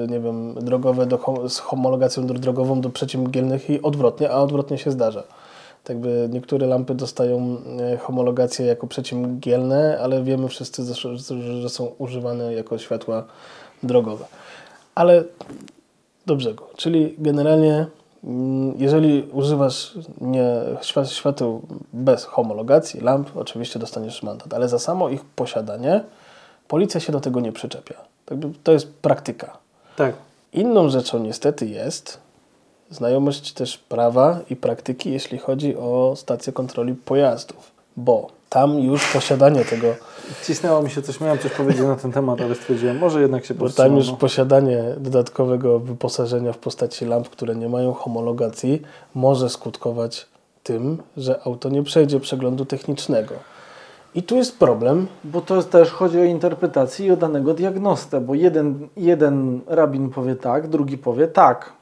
y, 0.04 0.10
nie 0.10 0.20
wiem, 0.20 0.54
drogowe 0.54 1.06
do, 1.06 1.48
z 1.48 1.58
homologacją 1.58 2.26
dro- 2.26 2.38
drogową 2.38 2.80
do 2.80 2.90
przeciwmgielnych 2.90 3.70
i 3.70 3.82
odwrotnie, 3.82 4.30
a 4.30 4.36
odwrotnie 4.36 4.78
się 4.78 4.90
zdarza. 4.90 5.22
Tak 5.84 5.98
by 5.98 6.28
niektóre 6.32 6.66
lampy 6.66 6.94
dostają 6.94 7.56
e, 7.80 7.96
homologację 7.96 8.66
jako 8.66 8.86
przeciwmgielne, 8.86 9.98
ale 10.02 10.22
wiemy 10.22 10.48
wszyscy, 10.48 10.82
że 11.62 11.70
są 11.70 11.86
używane 11.98 12.54
jako 12.54 12.78
światła 12.78 13.24
drogowe. 13.82 14.24
Ale 14.98 15.24
do 16.26 16.36
brzegu. 16.36 16.64
Czyli 16.76 17.14
generalnie, 17.18 17.86
mm, 18.24 18.74
jeżeli 18.78 19.22
używasz 19.32 19.94
nie, 20.20 20.46
świateł 21.04 21.62
bez 21.92 22.24
homologacji, 22.24 23.00
lamp, 23.00 23.36
oczywiście 23.36 23.78
dostaniesz 23.78 24.22
mandat, 24.22 24.54
ale 24.54 24.68
za 24.68 24.78
samo 24.78 25.08
ich 25.08 25.24
posiadanie 25.24 26.04
policja 26.68 27.00
się 27.00 27.12
do 27.12 27.20
tego 27.20 27.40
nie 27.40 27.52
przyczepia. 27.52 27.94
To 28.62 28.72
jest 28.72 28.92
praktyka. 28.94 29.58
Tak. 29.96 30.14
Inną 30.52 30.88
rzeczą 30.88 31.18
niestety 31.18 31.66
jest, 31.66 32.20
znajomość 32.90 33.52
też 33.52 33.78
prawa 33.78 34.40
i 34.50 34.56
praktyki, 34.56 35.12
jeśli 35.12 35.38
chodzi 35.38 35.76
o 35.76 36.14
stację 36.16 36.52
kontroli 36.52 36.94
pojazdów, 36.94 37.70
bo 37.96 38.37
tam 38.48 38.78
już 38.78 39.12
posiadanie 39.12 39.64
tego, 39.64 39.94
Cisnęło 40.42 40.82
mi 40.82 40.90
się 40.90 41.02
coś, 41.02 41.20
miałem 41.20 41.38
coś 41.38 41.52
powiedzieć 41.52 41.82
na 41.82 41.96
ten 41.96 42.12
temat, 42.12 42.40
ale 42.40 42.54
stwierdziłem, 42.54 42.98
może 42.98 43.20
jednak 43.20 43.44
się 43.44 43.54
bo 43.54 43.58
tam 43.58 43.66
powstrzymam. 43.66 43.96
już 43.96 44.10
no. 44.10 44.16
posiadanie 44.16 44.82
dodatkowego 44.96 45.78
wyposażenia 45.78 46.52
w 46.52 46.58
postaci 46.58 47.04
lamp, 47.04 47.28
które 47.28 47.56
nie 47.56 47.68
mają 47.68 47.92
homologacji, 47.92 48.82
może 49.14 49.48
skutkować 49.48 50.26
tym, 50.62 51.02
że 51.16 51.40
auto 51.44 51.68
nie 51.68 51.82
przejdzie 51.82 52.20
przeglądu 52.20 52.64
technicznego. 52.64 53.34
I 54.14 54.22
tu 54.22 54.36
jest 54.36 54.58
problem, 54.58 55.06
Bo 55.24 55.40
to 55.40 55.56
jest 55.56 55.70
też 55.70 55.90
chodzi 55.90 56.20
o 56.20 56.24
interpretację 56.24 57.06
i 57.06 57.10
o 57.10 57.16
danego 57.16 57.54
diagnostę, 57.54 58.20
bo 58.20 58.34
jeden, 58.34 58.88
jeden 58.96 59.60
rabin 59.66 60.10
powie 60.10 60.36
tak, 60.36 60.68
drugi 60.68 60.98
powie 60.98 61.28
tak. 61.28 61.72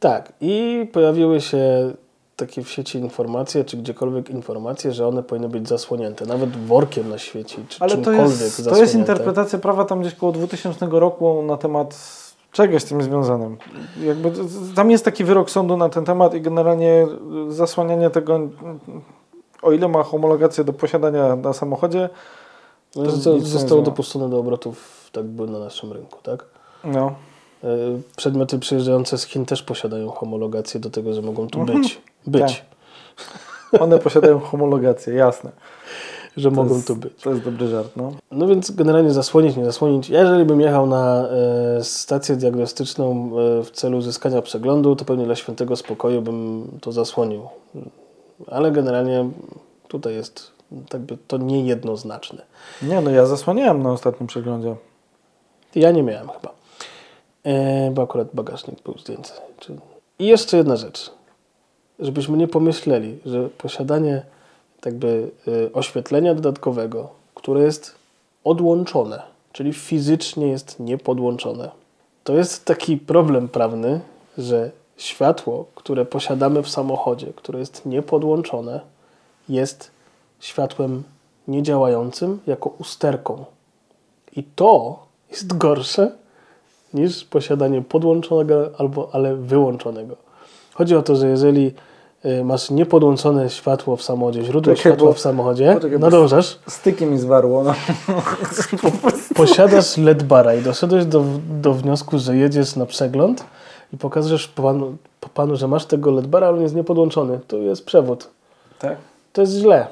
Tak, 0.00 0.32
i 0.40 0.86
pojawiły 0.92 1.40
się 1.40 1.92
takie 2.36 2.62
w 2.62 2.70
sieci 2.70 2.98
informacje, 2.98 3.64
czy 3.64 3.76
gdziekolwiek 3.76 4.30
informacje, 4.30 4.92
że 4.92 5.08
one 5.08 5.22
powinny 5.22 5.48
być 5.48 5.68
zasłonięte, 5.68 6.26
nawet 6.26 6.56
workiem 6.56 7.08
na 7.08 7.18
świeci, 7.18 7.64
czy 7.68 7.78
Ale 7.80 7.96
to 7.96 8.12
jest, 8.12 8.38
to 8.38 8.46
zasłonięte. 8.46 8.80
jest 8.80 8.94
interpretacja 8.94 9.58
prawa 9.58 9.84
tam 9.84 10.00
gdzieś 10.00 10.14
koło 10.14 10.32
2000 10.32 10.86
roku 10.90 11.42
na 11.42 11.56
temat 11.56 11.96
czegoś 12.52 12.82
z 12.82 12.84
tym 12.84 13.02
związanym. 13.02 13.56
Jakby 14.02 14.32
tam 14.74 14.90
jest 14.90 15.04
taki 15.04 15.24
wyrok 15.24 15.50
sądu 15.50 15.76
na 15.76 15.88
ten 15.88 16.04
temat 16.04 16.34
i 16.34 16.40
generalnie 16.40 17.06
zasłanianie 17.48 18.10
tego, 18.10 18.40
o 19.62 19.72
ile 19.72 19.88
ma 19.88 20.02
homologację 20.02 20.64
do 20.64 20.72
posiadania 20.72 21.36
na 21.36 21.52
samochodzie, 21.52 22.08
to 22.92 23.00
nie 23.34 23.40
zostało 23.40 23.82
dopuszczone 23.82 24.30
do 24.30 24.38
obrotów 24.38 25.04
tak 25.12 25.24
by 25.24 25.46
na 25.46 25.58
naszym 25.58 25.92
rynku, 25.92 26.18
tak? 26.22 26.44
no, 26.84 27.14
Przedmioty 28.16 28.58
przyjeżdżające 28.58 29.18
z 29.18 29.24
Chin 29.24 29.46
też 29.46 29.62
posiadają 29.62 30.10
homologację 30.10 30.80
do 30.80 30.90
tego, 30.90 31.14
że 31.14 31.22
mogą 31.22 31.46
tu 31.48 31.60
Mhm. 31.60 31.82
być. 31.82 32.00
Być. 32.26 32.64
one 33.80 33.98
posiadają 33.98 34.40
homologację, 34.40 35.14
jasne. 35.14 35.50
Że 36.36 36.50
To 36.50 36.56
mogą 36.56 36.74
jest, 36.74 36.86
tu 36.86 36.96
być. 36.96 37.22
To 37.22 37.30
jest 37.30 37.42
dobry 37.42 37.68
żart, 37.68 37.88
no. 37.96 38.12
No 38.30 38.46
więc 38.46 38.70
generalnie 38.70 39.10
zasłonić, 39.10 39.56
nie 39.56 39.64
zasłonić. 39.64 40.08
Jeżeli 40.08 40.44
bym 40.44 40.60
jechał 40.60 40.86
na 40.86 41.28
e, 41.78 41.84
stację 41.84 42.36
diagnostyczną 42.36 43.30
e, 43.60 43.64
w 43.64 43.70
celu 43.70 43.98
uzyskania 43.98 44.42
przeglądu, 44.42 44.96
to 44.96 45.04
pewnie 45.04 45.24
dla 45.24 45.36
świętego 45.36 45.76
spokoju 45.76 46.22
bym 46.22 46.66
to 46.80 46.92
zasłonił. 46.92 47.42
Ale 48.50 48.72
generalnie 48.72 49.30
tutaj 49.88 50.14
jest 50.14 50.54
tak 50.88 51.00
by 51.00 51.18
to 51.28 51.36
niejednoznaczne. 51.36 52.42
Nie, 52.82 53.00
no 53.00 53.10
ja 53.10 53.26
zasłaniałem 53.26 53.82
na 53.82 53.92
ostatnim 53.92 54.26
przeglądzie. 54.26 54.76
Ja 55.74 55.90
nie 55.92 56.02
miałem 56.02 56.28
chyba. 56.28 56.54
E, 57.44 57.90
bo 57.90 58.02
akurat 58.02 58.28
bagażnik 58.34 58.82
był 58.82 58.98
zdjęty. 58.98 59.30
I 60.18 60.26
jeszcze 60.26 60.56
jedna 60.56 60.76
rzecz. 60.76 61.10
Żebyśmy 61.98 62.36
nie 62.36 62.48
pomyśleli, 62.48 63.18
że 63.26 63.48
posiadanie 63.48 64.22
tak 64.80 64.94
by 64.94 65.30
e, 65.48 65.72
oświetlenia 65.72 66.34
dodatkowego, 66.34 67.08
które 67.34 67.62
jest 67.62 67.94
odłączone, 68.44 69.22
czyli 69.52 69.72
fizycznie 69.72 70.46
jest 70.46 70.80
niepodłączone, 70.80 71.70
to 72.24 72.34
jest 72.34 72.64
taki 72.64 72.96
problem 72.96 73.48
prawny, 73.48 74.00
że 74.38 74.70
światło, 74.96 75.66
które 75.74 76.04
posiadamy 76.04 76.62
w 76.62 76.68
samochodzie, 76.68 77.32
które 77.36 77.58
jest 77.58 77.86
niepodłączone, 77.86 78.80
jest 79.48 79.90
światłem 80.40 81.02
niedziałającym 81.48 82.40
jako 82.46 82.70
usterką. 82.78 83.44
I 84.36 84.42
to 84.42 84.98
jest 85.30 85.56
gorsze 85.56 86.12
niż 86.94 87.24
posiadanie 87.24 87.82
podłączonego 87.82 88.70
albo 88.78 89.08
ale 89.12 89.36
wyłączonego. 89.36 90.16
Chodzi 90.74 90.96
o 90.96 91.02
to, 91.02 91.16
że 91.16 91.28
jeżeli 91.28 91.74
y, 92.24 92.44
masz 92.44 92.70
niepodłączone 92.70 93.50
światło 93.50 93.96
w 93.96 94.02
samochodzie, 94.02 94.42
źródło 94.44 94.76
światła 94.76 95.08
bo- 95.08 95.12
w 95.12 95.20
samochodzie, 95.20 95.74
poczekaj, 95.74 95.98
nadążasz, 95.98 96.58
Styki 96.68 97.06
mi 97.06 97.18
zwarło, 97.18 97.64
no. 97.64 97.74
posiadasz 99.36 99.96
LED 99.96 100.22
bara 100.22 100.54
i 100.54 100.62
doszedłeś 100.62 101.04
do, 101.04 101.24
do 101.60 101.74
wniosku, 101.74 102.18
że 102.18 102.36
jedziesz 102.36 102.76
na 102.76 102.86
przegląd 102.86 103.44
i 103.92 103.96
pokażesz 103.96 104.48
panu, 104.48 104.96
panu, 105.34 105.56
że 105.56 105.68
masz 105.68 105.84
tego 105.86 106.10
LED 106.10 106.26
bara, 106.26 106.46
ale 106.46 106.56
on 106.56 106.62
jest 106.62 106.74
niepodłączony. 106.74 107.40
Tu 107.48 107.62
jest 107.62 107.84
przewód. 107.84 108.28
Tak? 108.78 108.96
To 109.32 109.40
jest 109.40 109.52
źle, 109.52 109.86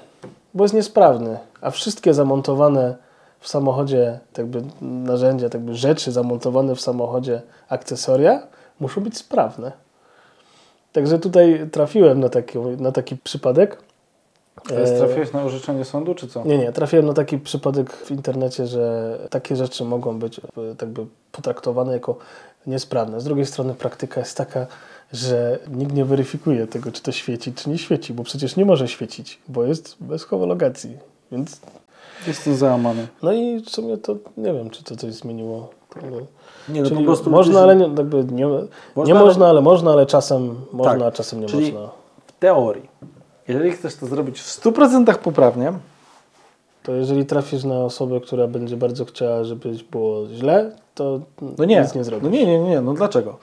bo 0.54 0.64
jest 0.64 0.74
niesprawny, 0.74 1.38
a 1.60 1.70
wszystkie 1.70 2.14
zamontowane 2.14 2.96
w 3.42 3.48
samochodzie 3.48 4.18
tak 4.32 4.46
by 4.46 4.62
narzędzia, 4.80 5.48
tak 5.48 5.60
by 5.60 5.74
rzeczy 5.74 6.12
zamontowane 6.12 6.74
w 6.74 6.80
samochodzie, 6.80 7.42
akcesoria 7.68 8.42
muszą 8.80 9.00
być 9.00 9.18
sprawne. 9.18 9.72
Także 10.92 11.18
tutaj 11.18 11.68
trafiłem 11.72 12.20
na 12.20 12.28
taki, 12.28 12.58
na 12.58 12.92
taki 12.92 13.16
przypadek. 13.16 13.78
E, 14.70 14.98
trafiłeś 14.98 15.32
na 15.32 15.42
orzeczenie 15.42 15.84
sądu, 15.84 16.14
czy 16.14 16.28
co? 16.28 16.44
Nie, 16.44 16.58
nie, 16.58 16.72
trafiłem 16.72 17.06
na 17.06 17.12
taki 17.12 17.38
przypadek 17.38 17.92
w 17.92 18.10
internecie, 18.10 18.66
że 18.66 19.18
takie 19.30 19.56
rzeczy 19.56 19.84
mogą 19.84 20.18
być 20.18 20.38
e, 20.38 20.42
tak 20.78 20.88
by 20.88 21.06
potraktowane 21.32 21.92
jako 21.92 22.18
niesprawne. 22.66 23.20
Z 23.20 23.24
drugiej 23.24 23.46
strony 23.46 23.74
praktyka 23.74 24.20
jest 24.20 24.36
taka, 24.36 24.66
że 25.12 25.58
nikt 25.70 25.92
nie 25.92 26.04
weryfikuje 26.04 26.66
tego, 26.66 26.92
czy 26.92 27.02
to 27.02 27.12
świeci, 27.12 27.52
czy 27.52 27.70
nie 27.70 27.78
świeci, 27.78 28.14
bo 28.14 28.24
przecież 28.24 28.56
nie 28.56 28.64
może 28.64 28.88
świecić, 28.88 29.38
bo 29.48 29.64
jest 29.64 29.96
bez 30.00 30.24
homologacji. 30.24 30.98
Więc 31.32 31.60
Jest 32.26 32.44
to 32.44 32.54
załamane. 32.54 33.06
no 33.22 33.32
i 33.32 33.60
w 33.60 33.70
sumie 33.70 33.96
to 33.96 34.14
nie 34.36 34.52
wiem, 34.52 34.70
czy 34.70 34.84
to 34.84 34.96
coś 34.96 35.12
zmieniło. 35.14 35.68
No. 36.10 36.16
Nie, 36.68 36.82
no 36.82 36.88
Czyli 36.88 37.00
po 37.00 37.06
prostu 37.06 37.30
można, 37.30 37.60
ale 37.60 37.76
nie, 37.76 37.84
jakby 37.84 38.24
nie, 38.24 38.46
Można, 38.46 38.68
nie 39.04 39.14
ale- 39.14 39.24
można, 39.24 39.46
ale 39.48 39.60
można, 39.60 39.92
ale 39.92 40.06
czasem 40.06 40.54
można, 40.72 40.92
Tak. 40.92 41.02
a 41.02 41.12
czasem 41.12 41.40
nie 41.40 41.46
Czyli- 41.46 41.72
można. 41.72 41.88
w 42.26 42.32
teorii, 42.38 42.88
jeżeli 43.48 43.70
chcesz 43.72 43.94
to 43.96 44.06
zrobić 44.06 44.40
w 44.40 44.46
100% 44.50 45.18
poprawnie, 45.18 45.72
To 46.82 46.92
jeżeli 46.92 47.26
trafisz 47.26 47.64
na 47.64 47.84
osobę, 47.84 48.20
która 48.20 48.46
będzie 48.46 48.76
bardzo 48.76 49.04
chciała, 49.04 49.44
żeby 49.44 49.70
było 49.90 50.26
źle, 50.28 50.72
to 50.94 51.20
no 51.58 51.64
nie, 51.64 51.80
nic 51.80 51.94
nie 51.94 52.04
zrobisz. 52.04 52.24
no 52.24 52.30
nie, 52.30 52.46
nie, 52.46 52.58
nie, 52.58 52.80
no 52.80 52.92
dlaczego? 52.94 53.36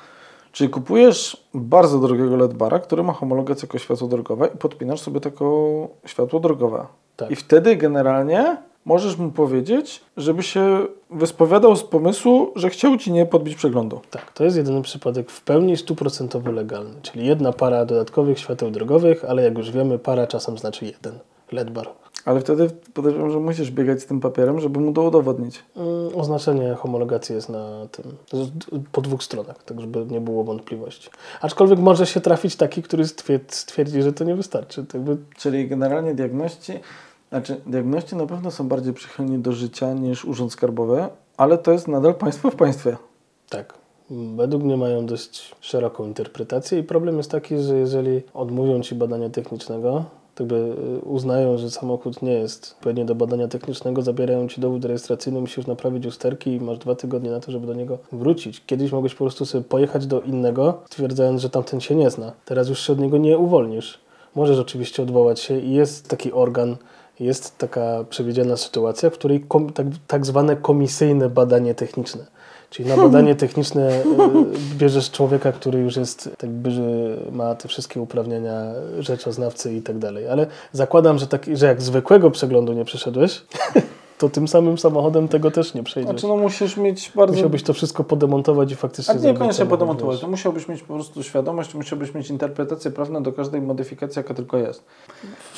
Czyli 0.52 0.70
kupujesz 0.70 1.44
bardzo 1.54 2.00
drogiego 2.00 2.36
LED 2.36 2.54
bara, 2.54 2.80
który 2.80 3.04
ma 3.04 3.14
homologację 3.14 3.66
jako 3.68 3.78
światło 3.78 4.08
drogowe 4.08 4.48
i 4.56 4.58
podpinasz 4.58 5.00
sobie 5.02 5.20
tako 5.20 5.88
światło 6.06 6.40
drogowe. 6.40 6.86
Tak. 7.16 7.32
I 7.32 7.36
wtedy 7.36 7.76
generalnie 7.76 8.58
możesz 8.86 9.18
mu 9.18 9.32
powiedzieć, 9.32 10.02
żeby 10.18 10.44
się 10.44 10.86
wyspowiadał 11.10 11.76
z 11.76 11.84
pomysłu, 11.84 12.52
że 12.56 12.70
chciał 12.70 12.98
ci 12.98 13.12
nie 13.12 13.26
podbić 13.26 13.56
przeglądu. 13.56 14.02
Tak, 14.12 14.32
to 14.34 14.44
jest 14.44 14.58
jedyny 14.58 14.82
przypadek 14.82 15.32
w 15.32 15.42
pełni 15.42 15.78
stuprocentowo 15.78 16.52
legalny, 16.52 16.96
czyli 17.02 17.26
jedna 17.28 17.52
para 17.54 17.86
dodatkowych 17.86 18.40
świateł 18.40 18.72
drogowych, 18.72 19.26
ale 19.26 19.44
jak 19.44 19.58
już 19.58 19.72
wiemy, 19.72 20.00
para 20.00 20.28
czasem 20.28 20.58
znaczy 20.58 20.86
jeden 20.86 21.20
LED 21.52 21.70
bar. 21.70 21.90
Ale 22.26 22.40
wtedy 22.42 22.70
podejrzewam, 22.94 23.32
że 23.32 23.40
musisz 23.40 23.72
biegać 23.72 24.02
z 24.02 24.06
tym 24.06 24.20
papierem, 24.20 24.60
żeby 24.60 24.80
mu 24.80 24.94
to 24.94 25.04
udowodnić. 25.04 25.64
Mm, 25.76 26.16
Oznaczenie 26.16 26.76
homologacji 26.76 27.36
jest 27.36 27.50
na 27.50 27.88
tym, 27.92 28.06
po 28.92 29.02
dwóch 29.02 29.24
stronach, 29.24 29.64
tak 29.64 29.82
żeby 29.82 30.06
nie 30.06 30.22
było 30.22 30.44
wątpliwości. 30.44 31.10
Aczkolwiek 31.42 31.80
może 31.80 32.06
się 32.06 32.22
trafić 32.22 32.56
taki, 32.56 32.84
który 32.84 33.04
stwier- 33.04 33.40
stwierdzi, 33.48 34.02
że 34.02 34.14
to 34.14 34.24
nie 34.24 34.36
wystarczy. 34.36 34.84
By, 34.94 35.18
Czyli 35.38 35.68
generalnie 35.68 36.16
diagności, 36.16 36.74
znaczy 37.30 37.62
diagności 37.68 38.16
na 38.16 38.26
pewno 38.26 38.52
są 38.52 38.68
bardziej 38.68 38.94
przychylni 38.94 39.40
do 39.40 39.52
życia 39.52 39.94
niż 39.94 40.26
urząd 40.26 40.52
skarbowy, 40.52 41.08
ale 41.38 41.58
to 41.58 41.72
jest 41.72 41.88
nadal 41.88 42.16
państwo 42.16 42.52
w 42.52 42.56
państwie. 42.56 42.98
tak, 43.50 43.74
według 44.36 44.64
mnie 44.64 44.78
mają 44.78 45.06
dość 45.06 45.56
szeroką 45.62 46.06
interpretację 46.06 46.80
i 46.80 46.84
problem 46.84 47.18
jest 47.18 47.32
taki, 47.32 47.58
że 47.58 47.76
jeżeli 47.78 48.22
odmówią 48.34 48.82
Ci 48.82 48.96
badania 48.96 49.30
technicznego, 49.30 50.06
by 50.44 50.56
y, 50.56 51.06
uznają, 51.06 51.58
że 51.58 51.72
samochód 51.72 52.22
nie 52.22 52.34
jest 52.34 52.74
odpowiedni 52.78 53.06
do 53.06 53.16
badania 53.16 53.48
technicznego, 53.48 54.02
zabierają 54.02 54.48
Ci 54.48 54.62
dowód 54.62 54.86
rejestracyjny, 54.86 55.42
musisz 55.42 55.68
naprawić 55.68 56.06
usterki 56.06 56.52
i 56.52 56.62
masz 56.62 56.78
dwa 56.78 56.96
tygodnie 56.96 57.32
na 57.32 57.40
to, 57.40 57.52
żeby 57.52 57.68
do 57.68 57.74
niego 57.74 57.98
wrócić. 58.12 58.66
Kiedyś 58.66 58.92
mogłeś 58.92 59.14
po 59.14 59.24
prostu 59.24 59.46
sobie 59.46 59.64
pojechać 59.64 60.08
do 60.08 60.22
innego, 60.22 60.82
stwierdzając, 60.86 61.42
że 61.42 61.50
tamten 61.50 61.82
się 61.82 61.96
nie 61.96 62.10
zna. 62.10 62.32
Teraz 62.46 62.70
już 62.70 62.80
się 62.80 62.94
od 62.94 63.00
niego 63.00 63.18
nie 63.18 63.38
uwolnisz. 63.38 64.00
Możesz 64.36 64.60
oczywiście 64.60 65.04
odwołać 65.04 65.40
się 65.40 65.60
i 65.60 65.74
jest 65.74 66.08
taki 66.08 66.32
organ, 66.32 66.76
jest 67.20 67.58
taka 67.58 68.06
przewidziana 68.10 68.58
sytuacja, 68.58 69.10
w 69.10 69.14
której 69.14 69.42
kom, 69.48 69.74
tak, 69.74 69.88
tak 70.08 70.26
zwane 70.26 70.56
komisyjne 70.56 71.30
badanie 71.30 71.76
techniczne. 71.76 72.26
Czyli 72.70 72.90
na 72.90 72.98
badanie 72.98 73.36
techniczne 73.36 73.92
y, 73.92 74.04
bierzesz 74.78 75.12
człowieka, 75.12 75.52
który 75.52 75.80
już 75.80 75.96
jest, 75.96 76.30
tak 76.38 76.50
by, 76.50 76.72
ma 77.32 77.56
te 77.56 77.68
wszystkie 77.68 78.02
uprawnienia 78.02 78.64
rzeczoznawcy 79.00 79.74
i 79.74 79.82
tak 79.82 79.98
dalej. 79.98 80.28
Ale 80.28 80.48
zakładam, 80.72 81.18
że, 81.18 81.28
tak, 81.28 81.46
że 81.54 81.66
jak 81.66 81.82
zwykłego 81.82 82.32
przeglądu 82.32 82.74
nie 82.74 82.86
przeszedłeś, 82.86 83.42
to 84.20 84.30
tym 84.30 84.48
samym 84.48 84.78
samochodem 84.78 85.28
tego 85.28 85.52
też 85.52 85.74
nie 85.74 85.84
przejdziesz. 85.84 86.12
Znaczy 86.12 86.28
no 86.28 86.38
musisz 86.38 86.78
mieć 86.78 87.12
bardzo... 87.16 87.34
Musiałbyś 87.34 87.64
to 87.64 87.74
wszystko 87.74 88.04
podemontować 88.04 88.72
i 88.72 88.76
faktycznie 88.76 89.12
A 89.12 89.16
nie 89.16 89.22
zrobić 89.22 89.40
koniecznie 89.40 89.58
samochód, 89.58 89.80
podemontować, 89.80 90.20
to 90.20 90.28
musiałbyś 90.28 90.68
mieć 90.68 90.82
po 90.82 90.94
prostu 90.94 91.24
świadomość, 91.24 91.74
musiałbyś 91.76 92.14
mieć 92.14 92.30
interpretację 92.30 92.92
prawną 92.92 93.24
do 93.24 93.34
każdej 93.34 93.62
modyfikacji, 93.62 94.20
jaka 94.20 94.34
tylko 94.34 94.58
jest. 94.58 94.84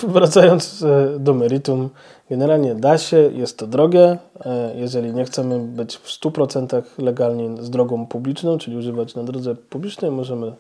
Wracając 0.08 0.84
e, 0.84 1.20
do 1.20 1.34
meritum, 1.34 1.90
generalnie 2.30 2.76
da 2.76 2.98
się, 2.98 3.18
jest 3.18 3.58
to 3.58 3.68
drogie. 3.68 4.18
E, 4.46 4.76
Jeżeli 4.76 5.14
nie 5.14 5.26
chcemy 5.26 5.60
być 5.60 5.98
w 5.98 6.08
100% 6.08 6.82
legalnie 6.98 7.64
z 7.64 7.70
drogą 7.70 8.06
publiczną, 8.08 8.58
czyli 8.58 8.78
używać 8.78 9.16
na 9.16 9.24
drodze 9.24 9.56
publicznej, 9.56 10.12
możemy 10.12 10.54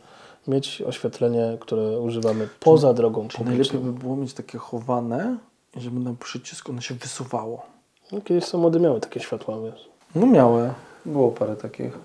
mieć 0.47 0.81
oświetlenie, 0.81 1.57
które 1.59 1.99
używamy 1.99 2.47
poza 2.59 2.93
drogą 2.93 3.21
publiczną. 3.21 3.45
najlepiej 3.45 3.79
by 3.79 3.93
było 3.93 4.15
mieć 4.15 4.33
takie 4.33 4.57
chowane, 4.57 5.37
żeby 5.77 5.99
na 5.99 6.13
przycisk 6.13 6.69
ono 6.69 6.81
się 6.81 6.95
wysuwało. 6.95 7.80
No, 8.11 8.21
kiedyś 8.21 8.43
samochody 8.45 8.79
miały 8.79 8.99
takie 8.99 9.19
światła, 9.19 9.55
wiesz. 9.61 9.89
No 10.15 10.25
miałe. 10.25 10.73
Było 11.05 11.31
parę 11.31 11.55
takich. 11.55 11.97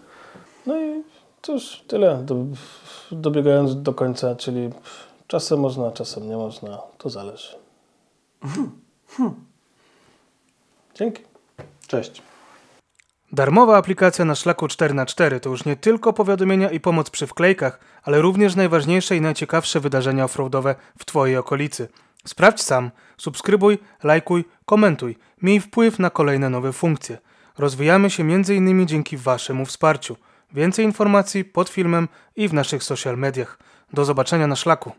No 0.66 0.80
i 0.80 1.02
cóż, 1.42 1.84
tyle. 1.88 2.16
Do, 2.16 2.36
dobiegając 3.12 3.82
do 3.82 3.94
końca, 3.94 4.36
czyli 4.36 4.70
czasem 5.26 5.60
można, 5.60 5.92
czasem 5.92 6.28
nie 6.28 6.36
można. 6.36 6.78
To 6.98 7.10
zależy. 7.10 7.56
Dzięki. 10.94 11.22
Cześć. 11.86 12.22
Darmowa 13.32 13.76
aplikacja 13.76 14.24
na 14.24 14.34
szlaku 14.34 14.66
4x4 14.66 15.40
to 15.40 15.50
już 15.50 15.64
nie 15.64 15.76
tylko 15.76 16.12
powiadomienia 16.12 16.70
i 16.70 16.80
pomoc 16.80 17.10
przy 17.10 17.26
wklejkach, 17.26 17.80
ale 18.02 18.20
również 18.20 18.56
najważniejsze 18.56 19.16
i 19.16 19.20
najciekawsze 19.20 19.80
wydarzenia 19.80 20.24
offroadowe 20.24 20.74
w 20.98 21.04
Twojej 21.04 21.36
okolicy. 21.36 21.88
Sprawdź 22.26 22.62
sam, 22.62 22.90
subskrybuj, 23.16 23.78
lajkuj, 24.02 24.44
komentuj, 24.64 25.16
miej 25.42 25.60
wpływ 25.60 25.98
na 25.98 26.10
kolejne 26.10 26.50
nowe 26.50 26.72
funkcje. 26.72 27.18
Rozwijamy 27.58 28.10
się 28.10 28.22
m.in. 28.22 28.86
dzięki 28.86 29.16
Waszemu 29.16 29.66
wsparciu. 29.66 30.16
Więcej 30.52 30.84
informacji 30.84 31.44
pod 31.44 31.68
filmem 31.68 32.08
i 32.36 32.48
w 32.48 32.54
naszych 32.54 32.82
social 32.82 33.18
mediach. 33.18 33.58
Do 33.92 34.04
zobaczenia 34.04 34.46
na 34.46 34.56
szlaku. 34.56 34.92